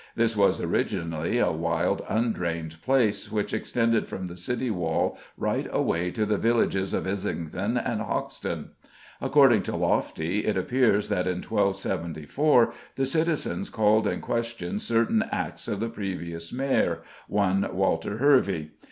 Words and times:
This 0.15 0.35
was 0.35 0.59
originally 0.59 1.37
a 1.37 1.51
wild, 1.51 2.01
undrained 2.09 2.81
place, 2.81 3.31
which 3.31 3.53
extended 3.53 4.07
from 4.07 4.25
the 4.25 4.35
City 4.35 4.71
wall 4.71 5.15
right 5.37 5.67
away 5.71 6.09
to 6.09 6.25
the 6.25 6.39
villages 6.39 6.95
of 6.95 7.05
Islington 7.05 7.77
and 7.77 8.01
Hoxton. 8.01 8.71
According 9.21 9.61
to 9.61 9.73
Loftie, 9.73 10.45
it 10.47 10.57
appears 10.57 11.07
that 11.09 11.27
in 11.27 11.43
1274 11.43 12.73
the 12.95 13.05
citizens 13.05 13.69
called 13.69 14.07
in 14.07 14.21
question 14.21 14.79
certain 14.79 15.23
Acts 15.31 15.67
of 15.67 15.79
the 15.79 15.87
previous 15.89 16.51
Mayor, 16.51 17.01
one 17.27 17.69
Walter 17.71 18.17
Hervey. 18.17 18.71